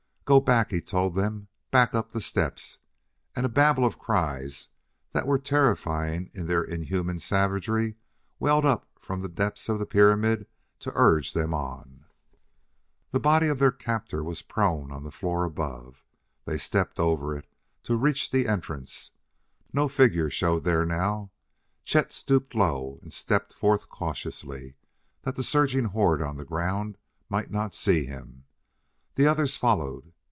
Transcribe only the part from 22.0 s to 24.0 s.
stooped low and stepped forth